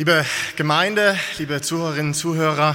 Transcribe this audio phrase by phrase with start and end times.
[0.00, 0.24] Liebe
[0.56, 2.74] Gemeinde, liebe Zuhörerinnen und Zuhörer,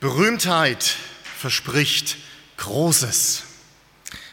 [0.00, 0.96] Berühmtheit
[1.38, 2.16] verspricht
[2.56, 3.42] Großes.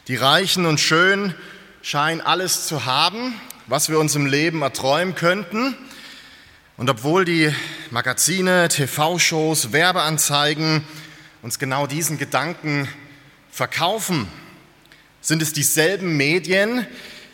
[0.07, 1.35] Die Reichen und Schönen
[1.81, 3.33] scheinen alles zu haben,
[3.65, 5.75] was wir uns im Leben erträumen könnten.
[6.77, 7.53] Und obwohl die
[7.91, 10.85] Magazine, TV-Shows, Werbeanzeigen
[11.41, 12.87] uns genau diesen Gedanken
[13.51, 14.29] verkaufen,
[15.19, 16.87] sind es dieselben Medien,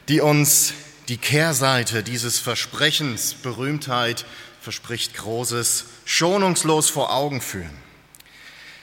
[0.10, 0.74] die uns
[1.10, 4.26] die Kehrseite dieses Versprechens Berühmtheit
[4.64, 7.78] verspricht Großes, schonungslos vor Augen führen.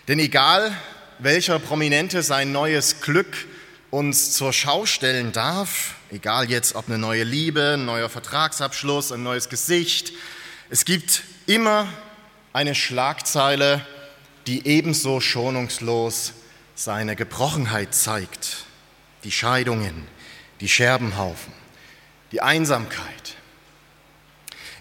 [0.09, 0.77] Denn egal,
[1.19, 3.47] welcher Prominente sein neues Glück
[3.91, 9.23] uns zur Schau stellen darf, egal jetzt ob eine neue Liebe, ein neuer Vertragsabschluss, ein
[9.23, 10.13] neues Gesicht,
[10.69, 11.89] es gibt immer
[12.53, 13.85] eine Schlagzeile,
[14.47, 16.35] die ebenso schonungslos
[16.75, 18.65] seine Gebrochenheit zeigt.
[19.25, 20.07] Die Scheidungen,
[20.61, 21.55] die Scherbenhaufen,
[22.33, 23.20] die Einsamkeit,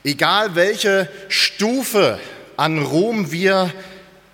[0.10, 2.20] Egal welche Stufe
[2.58, 3.72] an Ruhm wir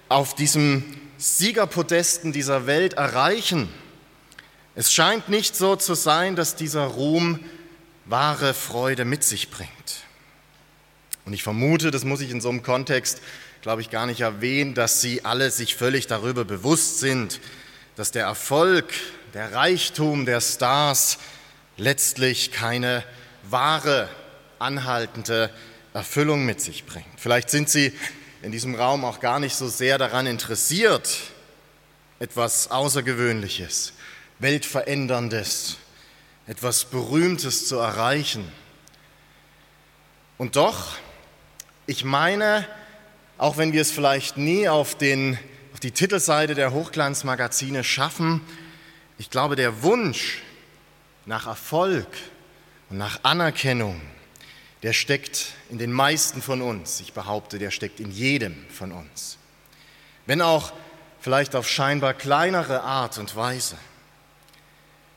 [0.07, 0.85] auf diesem
[1.17, 3.67] Siegerpodesten dieser Welt erreichen,
[4.75, 7.41] es scheint nicht so zu sein, dass dieser Ruhm
[8.05, 9.69] wahre Freude mit sich bringt.
[11.25, 13.21] Und ich vermute, das muss ich in so einem Kontext,
[13.61, 17.41] glaube ich, gar nicht erwähnen, dass Sie alle sich völlig darüber bewusst sind,
[17.97, 18.93] dass der Erfolg,
[19.33, 21.17] der Reichtum der Stars
[21.75, 23.03] letztlich keine
[23.43, 24.07] wahre
[24.65, 25.51] anhaltende
[25.93, 27.05] Erfüllung mit sich bringt.
[27.17, 27.93] Vielleicht sind Sie
[28.41, 31.17] in diesem Raum auch gar nicht so sehr daran interessiert,
[32.19, 33.93] etwas Außergewöhnliches,
[34.39, 35.77] Weltveränderndes,
[36.47, 38.51] etwas Berühmtes zu erreichen.
[40.37, 40.97] Und doch,
[41.85, 42.67] ich meine,
[43.37, 45.37] auch wenn wir es vielleicht nie auf, den,
[45.73, 48.41] auf die Titelseite der Hochglanzmagazine schaffen,
[49.17, 50.41] ich glaube, der Wunsch
[51.25, 52.07] nach Erfolg
[52.89, 54.01] und nach Anerkennung,
[54.85, 56.99] der steckt in den meisten von uns.
[56.99, 59.39] Ich behaupte, der steckt in jedem von uns.
[60.27, 60.73] Wenn auch
[61.19, 63.77] vielleicht auf scheinbar kleinere Art und Weise.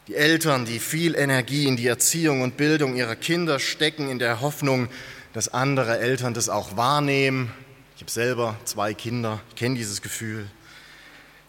[0.06, 4.40] Die Eltern, die viel Energie in die Erziehung und Bildung ihrer Kinder stecken, in der
[4.40, 4.88] Hoffnung,
[5.34, 7.52] dass andere Eltern das auch wahrnehmen.
[7.94, 10.48] Ich habe selber zwei Kinder, ich kenne dieses Gefühl.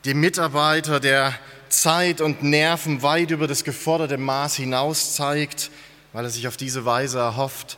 [0.03, 1.33] Die Mitarbeiter, der
[1.69, 5.71] Zeit und Nerven weit über das geforderte Maß hinaus zeigt,
[6.11, 7.77] weil er sich auf diese Weise erhofft,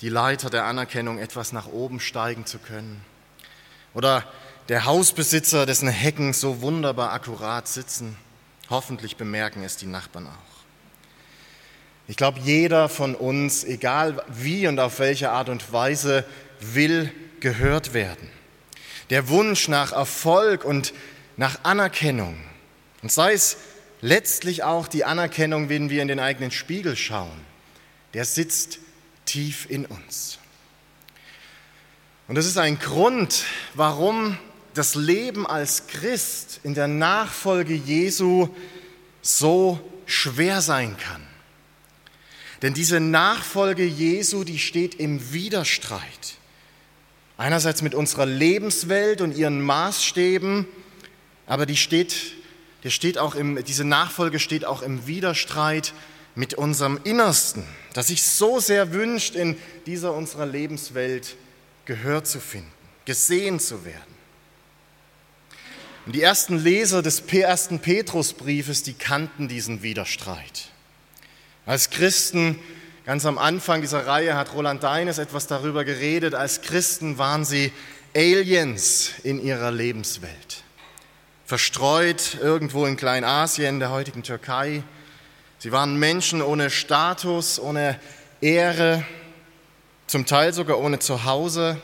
[0.00, 3.02] die Leiter der Anerkennung etwas nach oben steigen zu können.
[3.94, 4.24] Oder
[4.68, 8.16] der Hausbesitzer, dessen Hecken so wunderbar akkurat sitzen.
[8.68, 10.56] Hoffentlich bemerken es die Nachbarn auch.
[12.08, 16.24] Ich glaube, jeder von uns, egal wie und auf welche Art und Weise,
[16.60, 18.30] will gehört werden.
[19.10, 20.92] Der Wunsch nach Erfolg und
[21.36, 22.36] nach Anerkennung.
[23.02, 23.56] Und sei es
[24.00, 27.40] letztlich auch die Anerkennung, wenn wir in den eigenen Spiegel schauen,
[28.14, 28.78] der sitzt
[29.26, 30.38] tief in uns.
[32.28, 33.44] Und das ist ein Grund,
[33.74, 34.36] warum
[34.74, 38.48] das Leben als Christ in der Nachfolge Jesu
[39.22, 41.22] so schwer sein kann.
[42.62, 46.36] Denn diese Nachfolge Jesu, die steht im Widerstreit.
[47.36, 50.66] Einerseits mit unserer Lebenswelt und ihren Maßstäben,
[51.46, 52.32] aber die steht,
[52.82, 55.92] der steht auch im, diese Nachfolge steht auch im Widerstreit
[56.34, 57.64] mit unserem Innersten,
[57.96, 61.34] das sich so sehr wünscht, in dieser unserer Lebenswelt
[61.86, 62.70] Gehör zu finden,
[63.06, 64.14] gesehen zu werden.
[66.04, 70.68] Und die ersten Leser des ersten Petrusbriefes, die kannten diesen Widerstreit.
[71.64, 72.58] Als Christen,
[73.06, 77.72] ganz am Anfang dieser Reihe hat Roland Deines etwas darüber geredet, als Christen waren sie
[78.14, 80.64] Aliens in ihrer Lebenswelt.
[81.46, 84.82] Verstreut irgendwo in Kleinasien, der heutigen Türkei,
[85.66, 87.98] Sie waren Menschen ohne Status, ohne
[88.40, 89.04] Ehre,
[90.06, 91.80] zum Teil sogar ohne Zuhause.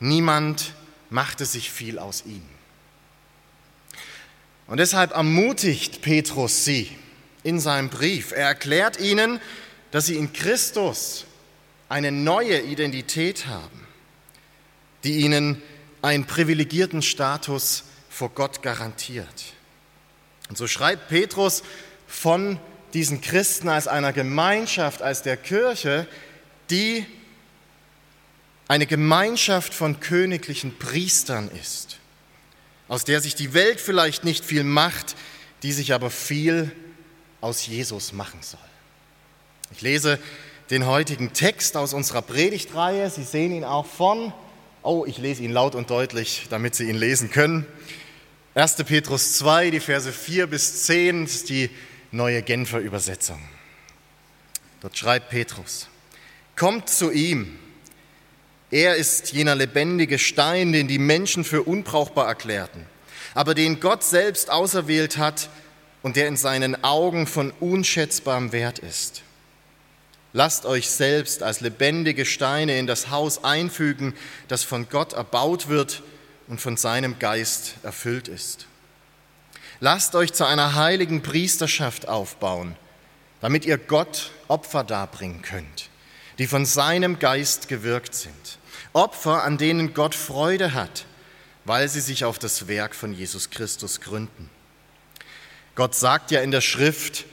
[0.00, 0.74] Niemand
[1.08, 2.50] machte sich viel aus ihnen.
[4.66, 6.90] Und deshalb ermutigt Petrus sie
[7.44, 8.32] in seinem Brief.
[8.32, 9.40] Er erklärt ihnen,
[9.92, 11.26] dass sie in Christus
[11.88, 13.86] eine neue Identität haben,
[15.04, 15.62] die ihnen
[16.02, 19.54] einen privilegierten Status vor Gott garantiert.
[20.48, 21.62] Und so schreibt Petrus
[22.08, 22.58] von
[22.94, 26.08] diesen Christen als einer Gemeinschaft, als der Kirche,
[26.70, 27.06] die
[28.66, 31.98] eine Gemeinschaft von königlichen Priestern ist,
[32.88, 35.14] aus der sich die Welt vielleicht nicht viel macht,
[35.62, 36.72] die sich aber viel
[37.40, 38.60] aus Jesus machen soll.
[39.70, 40.18] Ich lese
[40.70, 43.08] den heutigen Text aus unserer Predigtreihe.
[43.10, 44.32] Sie sehen ihn auch von,
[44.82, 47.66] oh, ich lese ihn laut und deutlich, damit Sie ihn lesen können.
[48.54, 48.76] 1.
[48.84, 51.70] Petrus 2, die Verse 4 bis 10, das ist die
[52.10, 53.40] neue Genfer Übersetzung.
[54.80, 55.88] Dort schreibt Petrus,
[56.56, 57.58] kommt zu ihm.
[58.70, 62.86] Er ist jener lebendige Stein, den die Menschen für unbrauchbar erklärten,
[63.34, 65.48] aber den Gott selbst auserwählt hat
[66.02, 69.22] und der in seinen Augen von unschätzbarem Wert ist.
[70.34, 74.14] Lasst euch selbst als lebendige Steine in das Haus einfügen,
[74.46, 76.02] das von Gott erbaut wird
[76.46, 78.66] und von seinem Geist erfüllt ist.
[79.80, 82.76] Lasst euch zu einer heiligen Priesterschaft aufbauen,
[83.40, 85.90] damit ihr Gott Opfer darbringen könnt,
[86.38, 88.58] die von seinem Geist gewirkt sind.
[88.92, 91.04] Opfer, an denen Gott Freude hat,
[91.64, 94.50] weil sie sich auf das Werk von Jesus Christus gründen.
[95.76, 97.24] Gott sagt ja in der Schrift,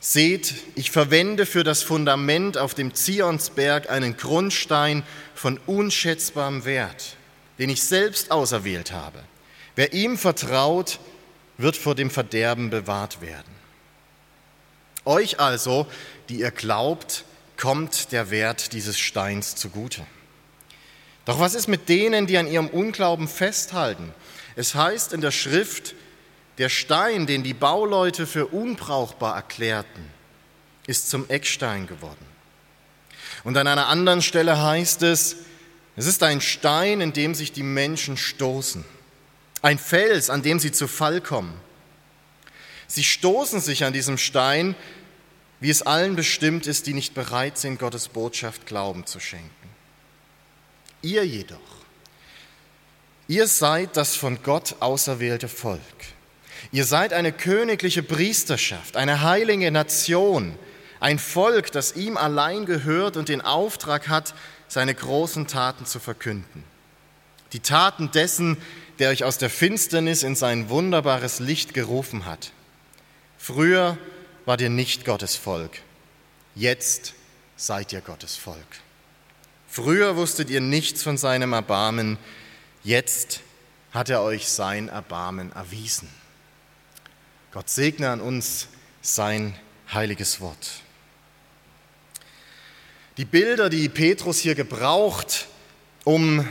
[0.00, 5.02] Seht, ich verwende für das Fundament auf dem Zionsberg einen Grundstein
[5.34, 7.16] von unschätzbarem Wert,
[7.58, 9.18] den ich selbst auserwählt habe.
[9.74, 11.00] Wer ihm vertraut,
[11.58, 13.58] wird vor dem Verderben bewahrt werden.
[15.04, 15.86] Euch also,
[16.28, 17.24] die ihr glaubt,
[17.56, 20.06] kommt der Wert dieses Steins zugute.
[21.24, 24.14] Doch was ist mit denen, die an ihrem Unglauben festhalten?
[24.56, 25.94] Es heißt in der Schrift,
[26.58, 30.10] der Stein, den die Bauleute für unbrauchbar erklärten,
[30.86, 32.26] ist zum Eckstein geworden.
[33.44, 35.36] Und an einer anderen Stelle heißt es,
[35.96, 38.84] es ist ein Stein, in dem sich die Menschen stoßen,
[39.62, 41.60] ein Fels, an dem sie zu Fall kommen.
[42.86, 44.74] Sie stoßen sich an diesem Stein,
[45.60, 49.50] wie es allen bestimmt ist, die nicht bereit sind, Gottes Botschaft Glauben zu schenken.
[51.02, 51.58] Ihr jedoch,
[53.26, 55.82] ihr seid das von Gott auserwählte Volk
[56.70, 60.54] Ihr seid eine königliche Priesterschaft, eine heilige Nation,
[61.00, 64.34] ein Volk, das ihm allein gehört und den Auftrag hat,
[64.66, 66.64] seine großen Taten zu verkünden.
[67.52, 68.58] Die Taten dessen,
[68.98, 72.52] der euch aus der Finsternis in sein wunderbares Licht gerufen hat.
[73.38, 73.96] Früher
[74.44, 75.80] wart ihr nicht Gottes Volk,
[76.54, 77.14] jetzt
[77.56, 78.58] seid ihr Gottes Volk.
[79.68, 82.18] Früher wusstet ihr nichts von seinem Erbarmen,
[82.82, 83.40] jetzt
[83.92, 86.08] hat er euch sein Erbarmen erwiesen.
[87.52, 88.68] Gott segne an uns
[89.00, 89.54] sein
[89.92, 90.82] heiliges Wort.
[93.16, 95.48] Die Bilder, die Petrus hier gebraucht,
[96.04, 96.46] um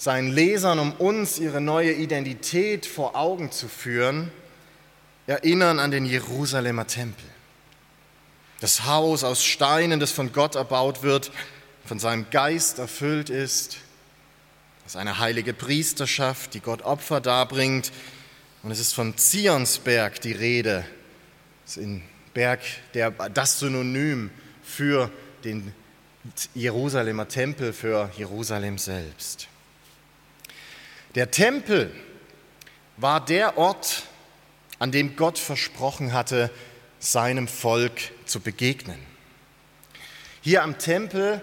[0.00, 4.32] seinen Lesern, um uns ihre neue Identität vor Augen zu führen,
[5.26, 7.26] erinnern an den Jerusalemer Tempel.
[8.60, 11.30] Das Haus aus Steinen, das von Gott erbaut wird,
[11.84, 13.76] von seinem Geist erfüllt ist.
[14.84, 17.92] Das ist eine heilige Priesterschaft, die Gott Opfer darbringt,
[18.62, 20.86] und es ist von Zionsberg die Rede.
[21.66, 22.02] Das ist ein
[22.32, 22.60] Berg,
[22.94, 24.30] der das Synonym
[24.62, 25.10] für
[25.44, 25.74] den
[26.54, 29.48] Jerusalemer Tempel, für Jerusalem selbst.
[31.16, 31.92] Der Tempel
[32.96, 34.04] war der Ort,
[34.78, 36.50] an dem Gott versprochen hatte,
[37.00, 38.98] seinem Volk zu begegnen.
[40.40, 41.42] Hier am Tempel,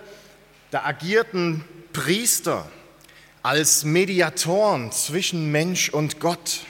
[0.71, 2.69] da agierten Priester
[3.44, 6.61] als Mediatoren zwischen Mensch und Gott.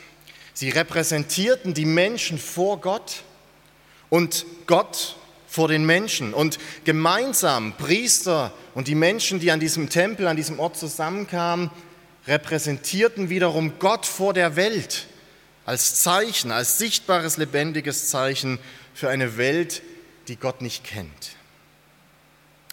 [0.54, 3.24] Sie repräsentierten die Menschen vor Gott
[4.10, 5.18] und Gott
[5.48, 6.34] vor den Menschen.
[6.34, 11.70] Und gemeinsam, Priester und die Menschen, die an diesem Tempel, an diesem Ort zusammenkamen,
[12.28, 15.08] repräsentierten wiederum Gott vor der Welt
[15.66, 18.60] als Zeichen, als sichtbares, lebendiges Zeichen
[18.94, 19.82] für eine Welt,
[20.28, 21.36] die Gott nicht kennt.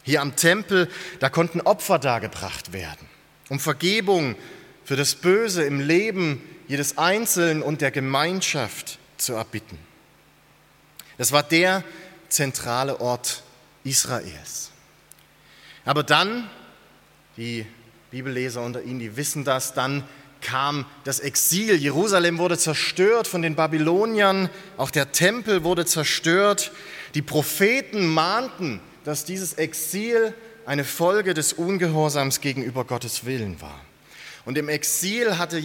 [0.04, 3.08] Hier am Tempel, da konnten Opfer dargebracht werden,
[3.48, 4.36] um Vergebung
[4.84, 9.78] für das Böse im Leben jedes Einzelnen und der Gemeinschaft zu erbitten.
[11.16, 11.84] Das war der
[12.28, 13.42] zentrale Ort
[13.84, 14.70] Israels.
[15.84, 16.48] Aber dann,
[17.36, 17.66] die
[18.14, 20.04] Bibelleser unter Ihnen, die wissen das, dann
[20.40, 21.74] kam das Exil.
[21.74, 26.70] Jerusalem wurde zerstört von den Babyloniern, auch der Tempel wurde zerstört.
[27.14, 30.32] Die Propheten mahnten, dass dieses Exil
[30.64, 33.80] eine Folge des Ungehorsams gegenüber Gottes Willen war.
[34.44, 35.58] Und im Exil hatte,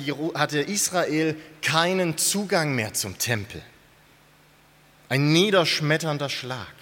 [0.61, 3.61] Israel keinen Zugang mehr zum Tempel.
[5.07, 6.73] Ein niederschmetternder Schlag.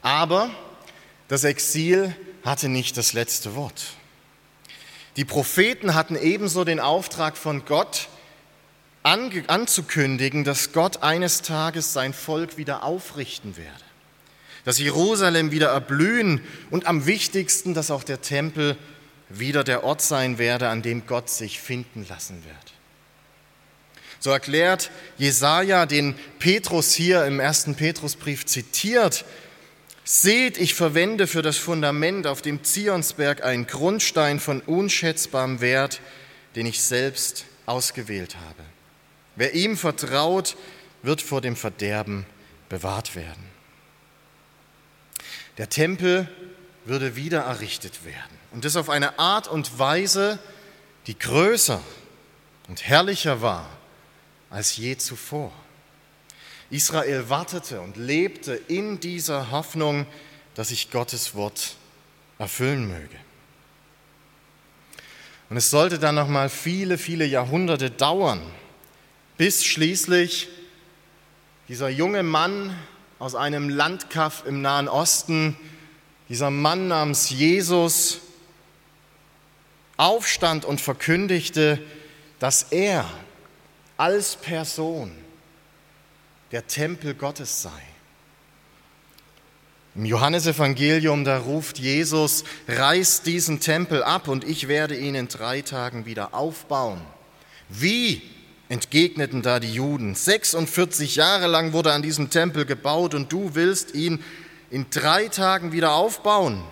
[0.00, 0.48] Aber
[1.26, 3.94] das Exil hatte nicht das letzte Wort.
[5.16, 8.08] Die Propheten hatten ebenso den Auftrag von Gott,
[9.02, 13.84] anzukündigen, dass Gott eines Tages sein Volk wieder aufrichten werde.
[14.64, 16.40] dass Jerusalem wieder erblühen
[16.70, 18.78] und am wichtigsten, dass auch der Tempel
[19.28, 22.72] wieder der Ort sein werde, an dem Gott sich finden lassen wird.
[24.20, 29.26] So erklärt Jesaja, den Petrus hier im ersten Petrusbrief zitiert,
[30.06, 36.02] Seht, ich verwende für das Fundament auf dem Zionsberg einen Grundstein von unschätzbarem Wert,
[36.56, 38.62] den ich selbst ausgewählt habe.
[39.36, 40.56] Wer ihm vertraut,
[41.02, 42.26] wird vor dem Verderben
[42.68, 43.42] bewahrt werden.
[45.56, 46.28] Der Tempel
[46.84, 48.38] würde wieder errichtet werden.
[48.52, 50.38] Und das auf eine Art und Weise,
[51.06, 51.82] die größer
[52.68, 53.70] und herrlicher war
[54.50, 55.52] als je zuvor.
[56.74, 60.06] Israel wartete und lebte in dieser Hoffnung,
[60.56, 61.76] dass sich Gottes Wort
[62.38, 63.16] erfüllen möge.
[65.50, 68.42] Und es sollte dann noch mal viele, viele Jahrhunderte dauern,
[69.36, 70.48] bis schließlich
[71.68, 72.76] dieser junge Mann
[73.20, 75.56] aus einem Landkaff im Nahen Osten,
[76.28, 78.18] dieser Mann namens Jesus,
[79.96, 81.80] aufstand und verkündigte,
[82.40, 83.08] dass er
[83.96, 85.12] als Person
[86.52, 87.70] der Tempel Gottes sei.
[89.94, 95.62] Im Johannesevangelium, da ruft Jesus, reißt diesen Tempel ab und ich werde ihn in drei
[95.62, 97.00] Tagen wieder aufbauen.
[97.68, 98.22] Wie?
[98.68, 100.14] entgegneten da die Juden.
[100.14, 104.22] 46 Jahre lang wurde an diesem Tempel gebaut und du willst ihn
[104.70, 106.62] in drei Tagen wieder aufbauen.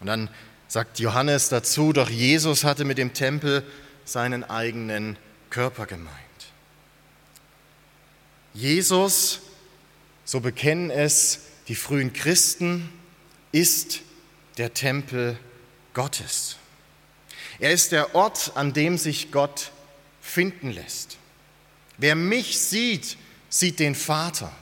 [0.00, 0.28] Und dann
[0.68, 3.64] sagt Johannes dazu, doch Jesus hatte mit dem Tempel
[4.04, 5.16] seinen eigenen
[5.50, 6.16] Körper gemeint.
[8.54, 9.40] Jesus,
[10.24, 12.88] so bekennen es die frühen Christen,
[13.50, 14.00] ist
[14.58, 15.38] der Tempel
[15.94, 16.56] Gottes.
[17.58, 19.70] Er ist der Ort, an dem sich Gott
[20.20, 21.16] finden lässt.
[21.98, 23.16] Wer mich sieht,
[23.48, 24.52] sieht den Vater.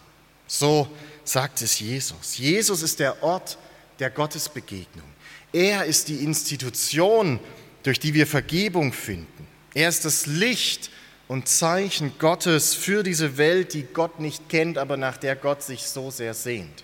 [0.47, 0.89] So
[1.25, 2.39] sagt es Jesus.
[2.39, 3.57] Jesus ist der Ort
[3.99, 5.09] der Gottesbegegnung.
[5.53, 7.41] Er ist die Institution,
[7.83, 9.47] durch die wir Vergebung finden.
[9.75, 10.91] Er ist das Licht
[11.31, 15.85] und Zeichen Gottes für diese Welt, die Gott nicht kennt, aber nach der Gott sich
[15.85, 16.83] so sehr sehnt.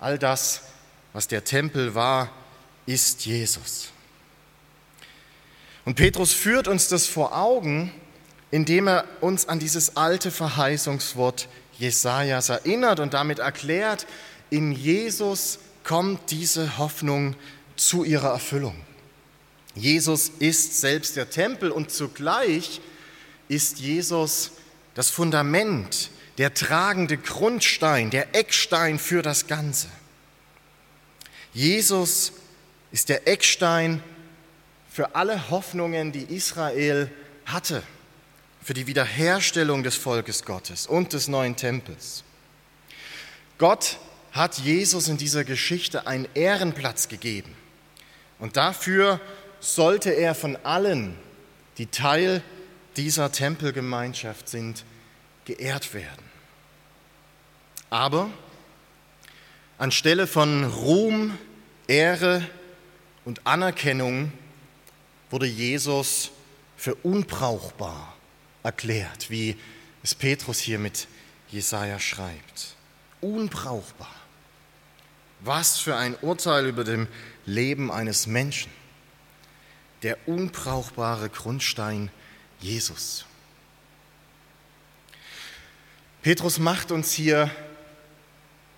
[0.00, 0.62] All das,
[1.12, 2.32] was der Tempel war,
[2.84, 3.90] ist Jesus.
[5.84, 7.92] Und Petrus führt uns das vor Augen,
[8.50, 11.46] indem er uns an dieses alte Verheißungswort
[11.78, 14.08] Jesajas erinnert und damit erklärt,
[14.50, 17.36] in Jesus kommt diese Hoffnung
[17.76, 18.74] zu ihrer Erfüllung.
[19.76, 22.80] Jesus ist selbst der Tempel und zugleich
[23.48, 24.52] ist Jesus
[24.94, 29.88] das Fundament, der tragende Grundstein, der Eckstein für das Ganze.
[31.52, 32.32] Jesus
[32.90, 34.02] ist der Eckstein
[34.90, 37.10] für alle Hoffnungen, die Israel
[37.46, 37.82] hatte,
[38.62, 42.24] für die Wiederherstellung des Volkes Gottes und des neuen Tempels.
[43.58, 43.98] Gott
[44.32, 47.54] hat Jesus in dieser Geschichte einen Ehrenplatz gegeben.
[48.40, 49.20] Und dafür
[49.60, 51.16] sollte er von allen,
[51.78, 52.42] die Teil
[52.96, 54.84] dieser Tempelgemeinschaft sind,
[55.44, 56.24] geehrt werden.
[57.90, 58.30] Aber
[59.78, 61.38] anstelle von Ruhm,
[61.86, 62.48] Ehre
[63.24, 64.32] und Anerkennung
[65.30, 66.30] wurde Jesus
[66.76, 68.14] für unbrauchbar
[68.62, 69.56] erklärt, wie
[70.02, 71.08] es Petrus hier mit
[71.48, 72.76] Jesaja schreibt.
[73.20, 74.14] Unbrauchbar.
[75.40, 77.06] Was für ein Urteil über dem
[77.46, 78.72] Leben eines Menschen.
[80.02, 82.10] Der unbrauchbare Grundstein
[82.60, 83.24] Jesus.
[86.22, 87.50] Petrus macht uns hier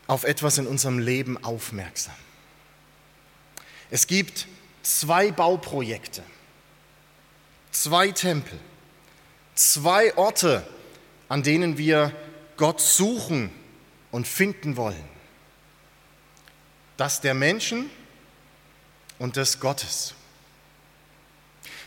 [0.07, 2.15] auf etwas in unserem Leben aufmerksam.
[3.91, 4.47] Es gibt
[4.83, 6.23] zwei Bauprojekte,
[7.71, 8.59] zwei Tempel,
[9.55, 10.67] zwei Orte,
[11.29, 12.13] an denen wir
[12.57, 13.51] Gott suchen
[14.11, 15.09] und finden wollen.
[16.97, 17.91] Das der Menschen
[19.19, 20.15] und des Gottes.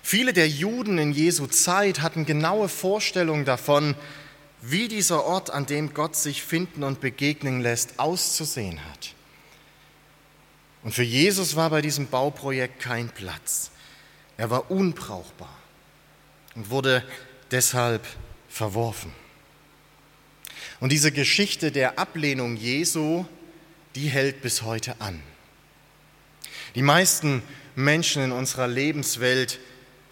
[0.10, 3.94] Viele der Juden in Jesu Zeit hatten genaue Vorstellungen davon,
[4.60, 9.14] wie dieser Ort, an dem Gott sich finden und begegnen lässt, auszusehen hat.
[10.82, 13.70] Und für Jesus war bei diesem Bauprojekt kein Platz.
[14.36, 15.56] Er war unbrauchbar
[16.56, 17.04] und wurde
[17.52, 18.02] deshalb
[18.50, 19.14] verworfen.
[20.80, 23.26] Und diese Geschichte der Ablehnung Jesu,
[23.94, 25.22] die hält bis heute an.
[26.74, 27.44] Die meisten
[27.76, 29.60] Menschen in unserer Lebenswelt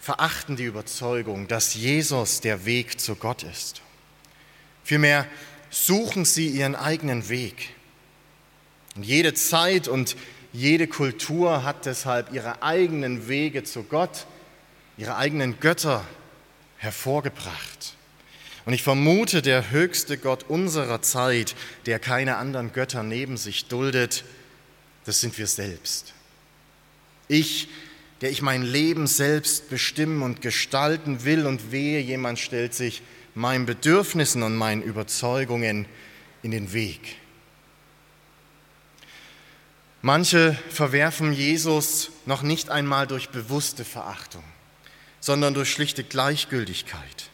[0.08, 3.82] verachten die Überzeugung, dass Jesus der Weg zu Gott ist.
[4.82, 5.26] Vielmehr
[5.68, 7.74] suchen sie ihren eigenen Weg.
[8.96, 10.16] Und jede Zeit und
[10.54, 14.24] jede Kultur hat deshalb ihre eigenen Wege zu Gott,
[14.96, 16.06] ihre eigenen Götter
[16.78, 17.94] hervorgebracht.
[18.64, 24.24] Und ich vermute, der höchste Gott unserer Zeit, der keine anderen Götter neben sich duldet,
[25.04, 26.14] das sind wir selbst.
[27.28, 27.68] Ich,
[28.20, 33.02] der ich mein Leben selbst bestimmen und gestalten will und wehe, jemand stellt sich
[33.34, 35.86] meinen Bedürfnissen und meinen Überzeugungen
[36.42, 37.16] in den Weg.
[40.02, 44.44] Manche verwerfen Jesus noch nicht einmal durch bewusste Verachtung,
[45.20, 47.30] sondern durch schlichte Gleichgültigkeit.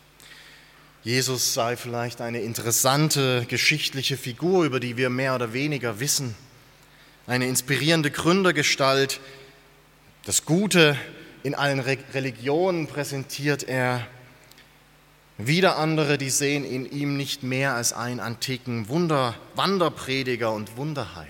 [1.02, 6.34] Jesus sei vielleicht eine interessante geschichtliche Figur, über die wir mehr oder weniger wissen,
[7.26, 9.20] eine inspirierende Gründergestalt.
[10.24, 10.96] Das Gute
[11.42, 14.06] in allen Religionen präsentiert er.
[15.36, 21.28] Wieder andere, die sehen in ihm nicht mehr als einen antiken Wunder, Wanderprediger und Wunderheiler.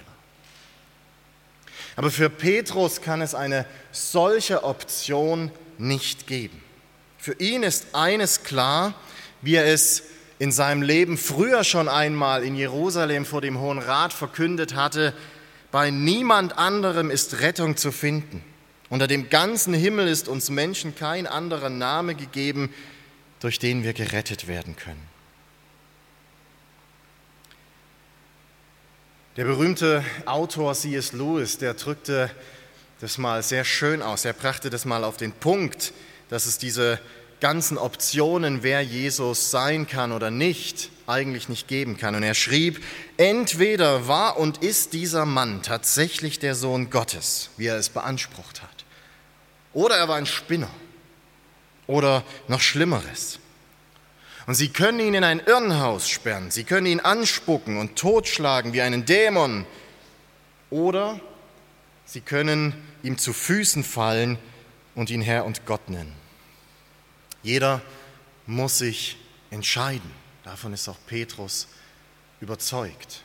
[1.97, 6.63] Aber für Petrus kann es eine solche Option nicht geben.
[7.19, 8.95] Für ihn ist eines klar,
[9.43, 10.05] wie er es
[10.39, 15.15] in seinem Leben früher schon einmal in Jerusalem vor dem Hohen Rat verkündet hatte,
[15.73, 18.45] bei niemand anderem ist Rettung zu finden.
[18.91, 22.73] Unter dem ganzen Himmel ist uns Menschen kein anderer Name gegeben,
[23.41, 25.03] durch den wir gerettet werden können.
[29.37, 31.13] Der berühmte Autor C.S.
[31.13, 32.31] Lewis, der drückte
[33.01, 34.25] das mal sehr schön aus.
[34.25, 35.93] Er brachte das mal auf den Punkt,
[36.29, 37.01] dass es diese
[37.45, 42.15] ganzen Optionen, wer Jesus sein kann oder nicht, eigentlich nicht geben kann.
[42.15, 42.83] Und er schrieb,
[43.19, 48.87] entweder war und ist dieser Mann tatsächlich der Sohn Gottes, wie er es beansprucht hat,
[49.75, 50.71] oder er war ein Spinner
[51.87, 53.39] oder noch Schlimmeres.
[54.47, 58.81] Und sie können ihn in ein Irrenhaus sperren, sie können ihn anspucken und totschlagen wie
[58.81, 59.67] einen Dämon,
[60.71, 61.21] oder
[62.07, 62.73] sie können
[63.03, 64.39] ihm zu Füßen fallen
[64.95, 66.24] und ihn Herr und Gott nennen.
[67.45, 67.83] Jeder
[68.47, 69.17] muss sich
[69.51, 70.11] entscheiden.
[70.43, 71.69] Davon ist auch Petrus
[72.41, 73.23] überzeugt.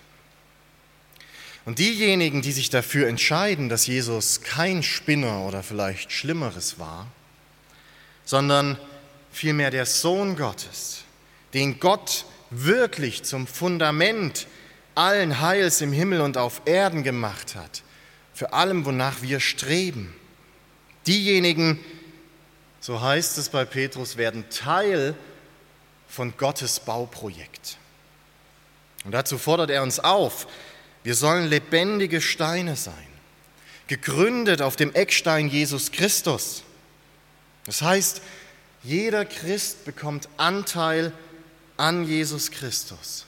[1.65, 7.07] Und diejenigen, die sich dafür entscheiden, dass Jesus kein Spinner oder vielleicht Schlimmeres war,
[8.25, 8.77] sondern
[9.31, 11.03] vielmehr der Sohn Gottes,
[11.53, 14.48] den Gott wirklich zum Fundament
[14.96, 17.83] allen Heils im Himmel und auf Erden gemacht hat,
[18.33, 20.13] für allem, wonach wir streben.
[21.07, 21.99] Diejenigen, die
[22.89, 25.13] so heißt es bei Petrus, werden Teil
[26.07, 27.77] von Gottes Bauprojekt.
[29.05, 30.47] Und dazu fordert er uns auf,
[31.03, 32.95] wir sollen lebendige Steine sein,
[33.85, 36.63] gegründet auf dem Eckstein Jesus Christus.
[37.65, 38.23] Das heißt,
[38.81, 41.13] jeder Christ bekommt Anteil
[41.77, 43.27] an Jesus Christus,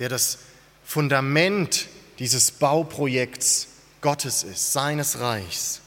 [0.00, 0.38] der das
[0.84, 1.86] Fundament
[2.18, 3.68] dieses Bauprojekts
[4.00, 5.80] Gottes ist, seines Reichs.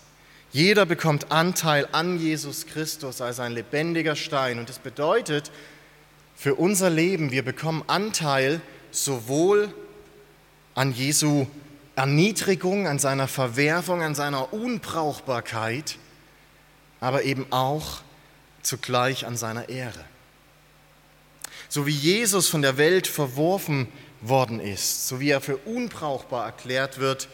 [0.58, 4.58] Jeder bekommt Anteil an Jesus Christus als ein lebendiger Stein.
[4.58, 5.52] Und das bedeutet
[6.36, 9.72] für unser Leben, wir bekommen Anteil sowohl
[10.74, 11.46] an Jesu
[11.96, 16.00] Erniedrigung, an seiner Verwerfung, an seiner Unbrauchbarkeit,
[17.02, 18.02] aber eben auch
[18.63, 20.06] zugleich an seiner Ehre.
[21.70, 23.88] So wie Jesus von der Welt verworfen
[24.22, 27.28] worden ist, so wie er für unbrauchbar erklärt wird,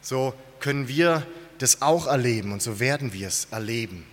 [0.00, 1.24] so können wir
[1.60, 4.06] das auch erleben und so werden wir es erleben.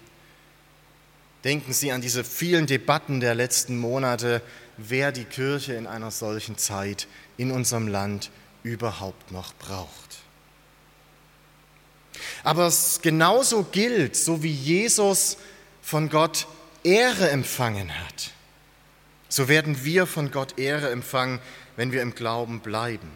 [1.45, 4.41] Denken Sie an diese vielen Debatten der letzten Monate,
[4.75, 7.07] wer die Kirche in einer solchen Zeit
[7.37, 8.31] in unserem Land
[8.63, 10.17] überhaupt noch braucht.
[12.43, 15.37] Aber es genauso gilt, so wie Jesus
[15.81, 16.47] von Gott
[16.83, 18.31] Ehre empfangen hat,
[19.29, 21.39] so werden wir von Gott Ehre empfangen,
[21.77, 23.09] wenn wir im Glauben bleiben.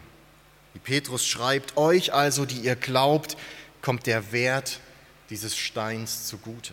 [0.72, 3.36] Wie Petrus schreibt, euch also, die ihr glaubt,
[3.82, 4.80] kommt der Wert
[5.28, 6.72] dieses Steins zugute.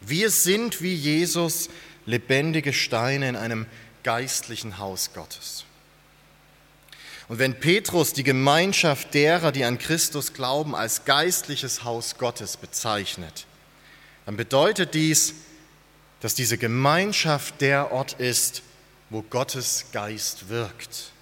[0.00, 1.68] Wir sind wie Jesus
[2.06, 3.66] lebendige Steine in einem
[4.02, 5.64] geistlichen Haus Gottes.
[7.28, 13.46] Und wenn Petrus die Gemeinschaft derer, die an Christus glauben, als geistliches Haus Gottes bezeichnet,
[14.26, 15.34] dann bedeutet dies,
[16.20, 18.62] dass diese Gemeinschaft der Ort ist,
[19.10, 21.12] wo Gottes Geist wirkt.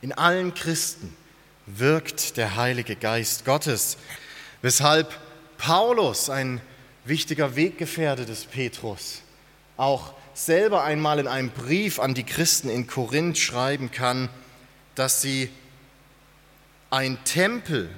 [0.00, 1.16] In allen Christen
[1.66, 3.98] wirkt der Heilige Geist Gottes,
[4.62, 5.12] weshalb
[5.58, 6.60] Paulus, ein
[7.04, 9.22] wichtiger Weggefährte des Petrus,
[9.76, 14.28] auch selber einmal in einem Brief an die Christen in Korinth schreiben kann,
[14.94, 15.50] dass sie
[16.90, 17.90] ein Tempel,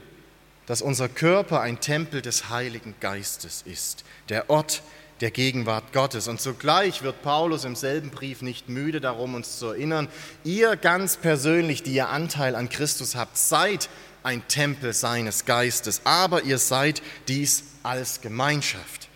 [0.66, 4.82] dass unser Körper ein Tempel des Heiligen Geistes ist, der Ort
[5.20, 6.28] der Gegenwart Gottes.
[6.28, 10.08] Und zugleich wird Paulus im selben Brief nicht müde darum, uns zu erinnern,
[10.44, 13.88] ihr ganz persönlich, die ihr Anteil an Christus habt, seid
[14.22, 19.08] ein Tempel seines Geistes, aber ihr seid dies als Gemeinschaft.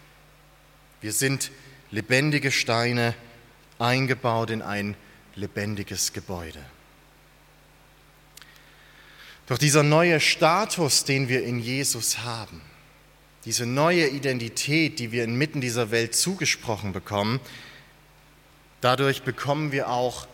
[1.01, 1.51] Wir sind
[1.91, 3.15] lebendige Steine
[3.79, 4.97] eingebaut in ein
[5.35, 6.61] lebendiges Gebäude.
[9.47, 12.63] Doch dieser neue Status, den wir in Jesus haben,
[13.45, 17.41] diese neue Identität, die wir inmitten dieser Welt zugesprochen bekommen,
[18.81, 20.27] dadurch bekommen wir auch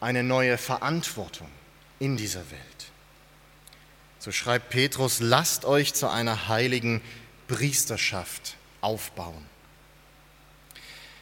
[0.00, 1.48] eine neue Verantwortung
[1.98, 2.60] in dieser Welt.
[4.18, 7.00] So schreibt Petrus, lasst euch zu einer heiligen
[7.48, 9.44] Priesterschaft aufbauen.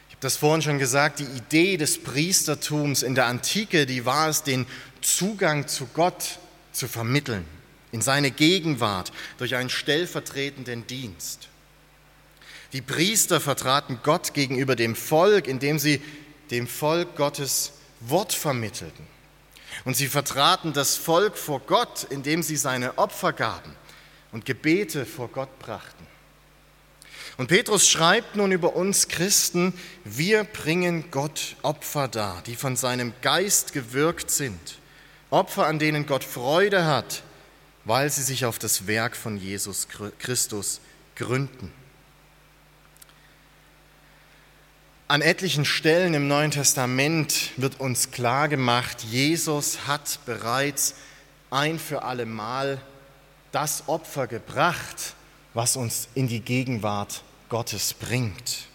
[0.07, 4.29] Ich habe das vorhin schon gesagt, die Idee des Priestertums in der Antike, die war
[4.29, 4.65] es, den
[5.01, 6.39] Zugang zu Gott
[6.71, 7.45] zu vermitteln,
[7.95, 11.47] in seine Gegenwart durch einen stellvertretenden Dienst.
[12.73, 16.01] Die Priester vertraten Gott gegenüber dem Volk, indem sie
[16.51, 19.07] dem Volk Gottes Wort vermittelten.
[19.85, 23.73] Und sie vertraten das Volk vor Gott, indem sie seine Opfer gaben
[24.33, 26.05] und Gebete vor Gott brachten.
[27.37, 33.13] Und Petrus schreibt nun über uns Christen, wir bringen Gott Opfer dar, die von seinem
[33.21, 34.79] Geist gewirkt sind.
[35.29, 37.23] Opfer, an denen Gott Freude hat,
[37.85, 39.87] weil sie sich auf das Werk von Jesus
[40.19, 40.81] Christus
[41.15, 41.71] gründen.
[45.07, 50.95] An etlichen Stellen im Neuen Testament wird uns klar gemacht, Jesus hat bereits
[51.51, 52.81] ein für alle Mal
[53.51, 55.13] das Opfer gebracht,
[55.53, 58.65] was uns in die Gegenwart Gottes bringt.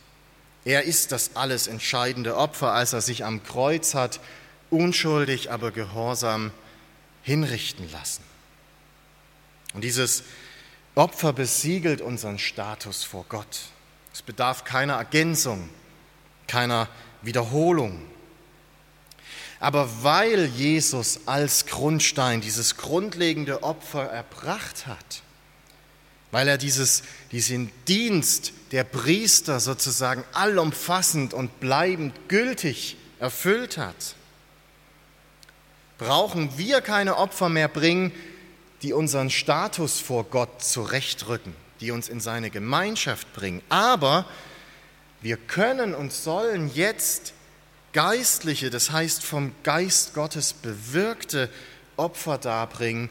[0.65, 4.21] Er ist das alles entscheidende Opfer, als er sich am Kreuz hat
[4.71, 6.53] unschuldig, aber gehorsam
[7.23, 8.23] hinrichten lassen.
[9.75, 10.25] Und dieses
[10.95, 13.61] Opfer besiegelt unseren Status vor Gott.
[14.13, 15.69] Es bedarf keiner Ergänzung,
[16.47, 16.89] keiner
[17.23, 18.03] Wiederholung.
[19.61, 25.23] Aber weil Jesus als Grundstein dieses grundlegende Opfer erbracht hat,
[26.33, 34.15] weil er dieses, diesen Dienst der Priester sozusagen allumfassend und bleibend gültig erfüllt hat,
[35.99, 38.13] brauchen wir keine Opfer mehr bringen,
[38.83, 43.63] die unseren Status vor Gott zurechtrücken, die uns in seine Gemeinschaft bringen.
[43.69, 44.27] Aber
[45.21, 47.35] wir können und sollen jetzt
[47.93, 51.51] geistliche, das heißt vom Geist Gottes bewirkte
[51.97, 53.09] Opfer darbringen,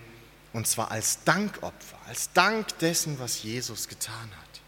[0.51, 4.61] und zwar als Dankopfer, als Dank dessen, was Jesus getan hat.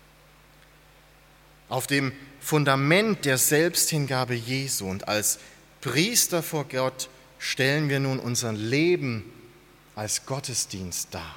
[1.69, 5.39] Auf dem Fundament der Selbsthingabe Jesu und als
[5.79, 7.09] Priester vor Gott
[7.39, 9.23] stellen wir nun unser Leben
[10.01, 11.35] als Gottesdienst dar.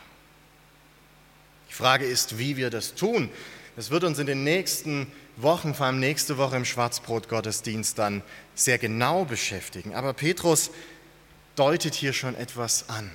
[1.68, 3.29] Die Frage ist, wie wir das tun.
[3.77, 8.22] Das wird uns in den nächsten Wochen, vor allem nächste Woche im Schwarzbrot-Gottesdienst dann
[8.55, 9.94] sehr genau beschäftigen.
[9.94, 10.70] Aber Petrus
[11.57, 13.11] deutet hier schon etwas an.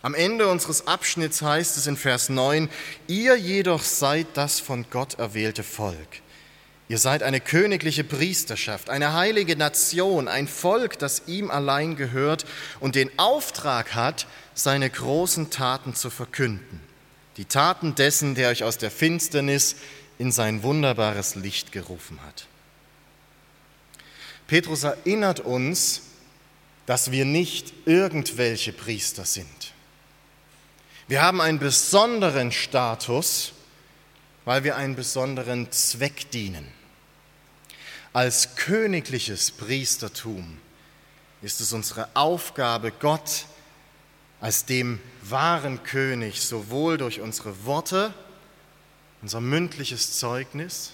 [0.00, 2.70] Am Ende unseres Abschnitts heißt es in Vers 9,
[3.06, 6.22] ihr jedoch seid das von Gott erwählte Volk
[6.88, 12.44] Ihr seid eine königliche Priesterschaft, eine heilige Nation, ein Volk, das ihm allein gehört
[12.78, 16.80] und den Auftrag hat, seine großen Taten zu verkünden.
[17.38, 19.76] Die Taten dessen, der euch aus der Finsternis
[20.18, 22.46] in sein wunderbares Licht gerufen hat.
[24.46, 26.02] Petrus erinnert uns,
[26.86, 29.72] dass wir nicht irgendwelche Priester sind.
[31.08, 33.53] Wir haben einen besonderen Status,
[34.44, 36.68] weil wir einen besonderen Zweck dienen.
[38.12, 40.58] Als königliches Priestertum
[41.42, 43.46] ist es unsere Aufgabe, Gott
[44.40, 48.12] als dem wahren König sowohl durch unsere Worte,
[49.22, 50.92] unser mündliches Zeugnis,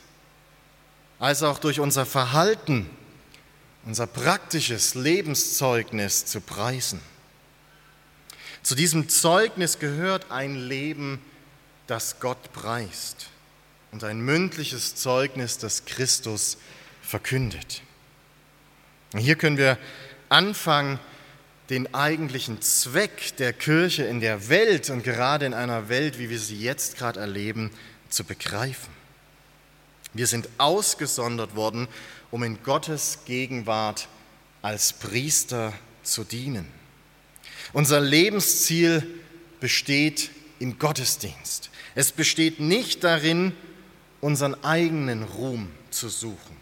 [1.19, 2.89] als auch durch unser Verhalten,
[3.85, 7.01] unser praktisches Lebenszeugnis zu preisen.
[8.63, 11.21] Zu diesem Zeugnis gehört ein Leben,
[11.87, 13.31] das Gott preist
[13.93, 16.59] und ein mündliches Zeugnis, das Christus
[17.03, 17.83] verkündet.
[19.17, 19.79] Hier können wir
[20.29, 20.99] anfangen,
[21.71, 26.39] den eigentlichen Zweck der Kirche in der Welt und gerade in einer Welt, wie wir
[26.39, 27.71] sie jetzt gerade erleben,
[28.09, 28.93] zu begreifen.
[30.13, 31.87] Wir sind ausgesondert worden,
[32.33, 34.09] um in Gottes Gegenwart
[34.63, 35.73] als Priester
[36.03, 36.67] zu dienen.
[37.73, 39.07] Unser Lebensziel
[39.61, 41.71] besteht im Gottesdienst.
[41.95, 43.53] Es besteht nicht darin,
[44.21, 46.57] unseren eigenen Ruhm zu suchen.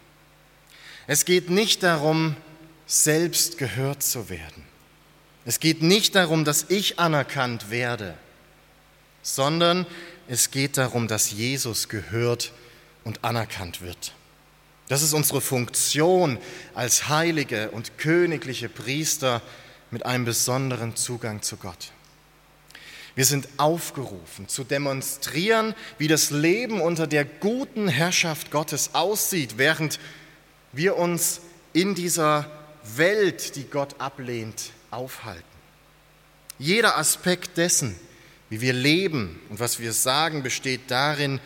[1.07, 2.37] Es geht nicht darum,
[2.87, 4.64] selbst gehört zu werden.
[5.44, 8.14] Es geht nicht darum, dass ich anerkannt werde,
[9.23, 9.87] sondern
[10.29, 12.53] es geht darum, dass Jesus gehört
[13.05, 14.12] und anerkannt wird.
[14.88, 16.38] Das ist unsere Funktion
[16.75, 19.42] als heilige und königliche Priester
[19.90, 21.92] mit einem besonderen Zugang zu Gott.
[23.18, 29.98] Wir sind aufgerufen zu demonstrieren, wie das Leben unter der guten Herrschaft Gottes aussieht, während
[30.70, 31.40] wir uns
[31.72, 32.48] in dieser
[32.94, 35.42] Welt, die Gott ablehnt, aufhalten.
[36.61, 37.98] Jeder Aspekt dessen,
[38.50, 41.40] wie wir leben und was wir sagen, besteht darin,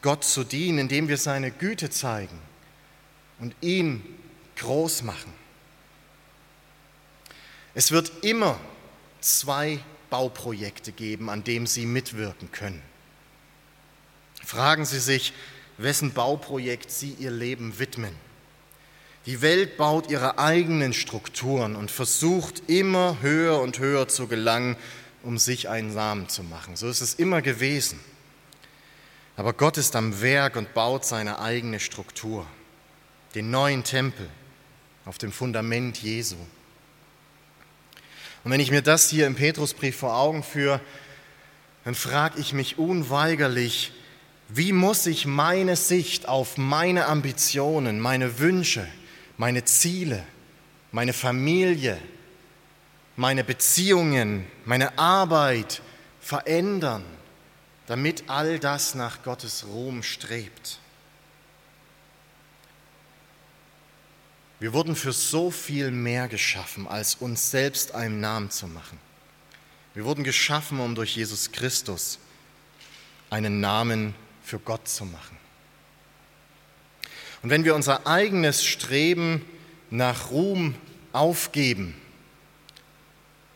[0.00, 2.38] Gott zu dienen, indem wir seine Güte zeigen
[3.38, 4.02] und ihn
[4.56, 5.34] groß machen.
[7.74, 8.58] Es wird immer
[9.20, 9.78] zwei
[10.10, 12.82] Bauprojekte geben, an dem Sie mitwirken können.
[14.44, 15.32] Fragen Sie sich,
[15.76, 18.14] wessen Bauprojekt Sie Ihr Leben widmen.
[19.26, 24.76] Die Welt baut ihre eigenen Strukturen und versucht immer höher und höher zu gelangen,
[25.22, 26.76] um sich einen Samen zu machen.
[26.76, 28.00] So ist es immer gewesen.
[29.36, 32.46] Aber Gott ist am Werk und baut seine eigene Struktur,
[33.34, 34.30] den neuen Tempel
[35.04, 36.36] auf dem Fundament Jesu.
[38.48, 40.80] Und wenn ich mir das hier im Petrusbrief vor Augen führe,
[41.84, 43.92] dann frage ich mich unweigerlich,
[44.48, 48.88] wie muss ich meine Sicht auf meine Ambitionen, meine Wünsche,
[49.36, 50.24] meine Ziele,
[50.92, 51.98] meine Familie,
[53.16, 55.82] meine Beziehungen, meine Arbeit
[56.18, 57.04] verändern,
[57.86, 60.78] damit all das nach Gottes Ruhm strebt.
[64.60, 68.98] Wir wurden für so viel mehr geschaffen, als uns selbst einen Namen zu machen.
[69.94, 72.18] Wir wurden geschaffen, um durch Jesus Christus
[73.30, 75.36] einen Namen für Gott zu machen.
[77.42, 79.44] Und wenn wir unser eigenes Streben
[79.90, 80.74] nach Ruhm
[81.12, 81.94] aufgeben,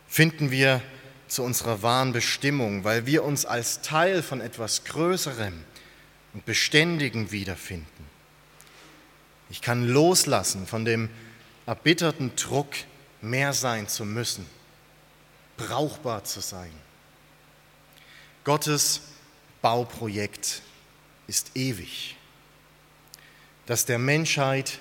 [0.06, 0.82] finden wir
[1.26, 5.64] zu unserer wahren Bestimmung, weil wir uns als Teil von etwas Größerem
[6.34, 7.91] und Beständigem wiederfinden.
[9.52, 11.10] Ich kann loslassen von dem
[11.66, 12.68] erbitterten Druck,
[13.20, 14.46] mehr sein zu müssen,
[15.58, 16.72] brauchbar zu sein.
[18.44, 19.02] Gottes
[19.60, 20.62] Bauprojekt
[21.26, 22.16] ist ewig.
[23.66, 24.78] Das der Menschheit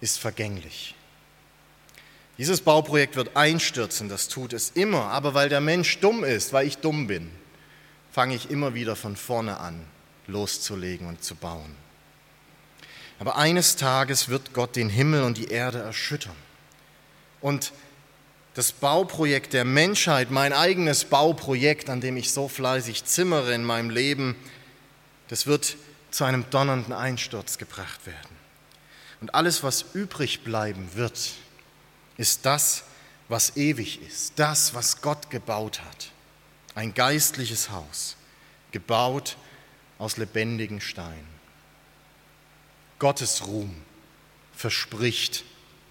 [0.00, 0.96] ist vergänglich.
[2.38, 6.66] Dieses Bauprojekt wird einstürzen, das tut es immer, aber weil der Mensch dumm ist, weil
[6.66, 7.30] ich dumm bin,
[8.10, 9.80] fange ich immer wieder von vorne an,
[10.26, 11.76] loszulegen und zu bauen.
[13.22, 16.34] Aber eines Tages wird Gott den Himmel und die Erde erschüttern.
[17.40, 17.72] Und
[18.54, 23.90] das Bauprojekt der Menschheit, mein eigenes Bauprojekt, an dem ich so fleißig zimmere in meinem
[23.90, 24.34] Leben,
[25.28, 25.76] das wird
[26.10, 28.36] zu einem donnernden Einsturz gebracht werden.
[29.20, 31.34] Und alles, was übrig bleiben wird,
[32.16, 32.82] ist das,
[33.28, 36.10] was ewig ist, das, was Gott gebaut hat.
[36.74, 38.16] Ein geistliches Haus,
[38.72, 39.36] gebaut
[39.98, 41.31] aus lebendigen Steinen.
[43.02, 43.74] Gottes Ruhm
[44.52, 45.44] verspricht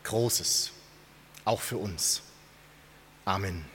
[0.06, 0.71] Großes,
[1.43, 2.21] auch für uns.
[3.26, 3.65] Amen.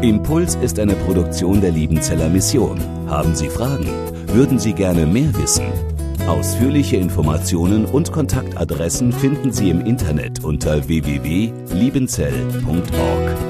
[0.00, 2.78] Impuls ist eine Produktion der Liebenzeller Mission.
[3.10, 3.88] Haben Sie Fragen?
[4.28, 5.66] Würden Sie gerne mehr wissen?
[6.28, 13.49] Ausführliche Informationen und Kontaktadressen finden Sie im Internet unter www.liebenzell.org.